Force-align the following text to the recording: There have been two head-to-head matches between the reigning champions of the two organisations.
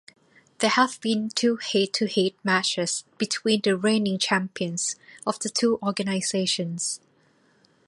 There 0.57 0.71
have 0.71 0.99
been 0.99 1.29
two 1.29 1.57
head-to-head 1.57 2.31
matches 2.43 3.03
between 3.19 3.61
the 3.61 3.77
reigning 3.77 4.17
champions 4.17 4.95
of 5.27 5.37
the 5.37 5.49
two 5.51 5.77
organisations. 5.83 6.99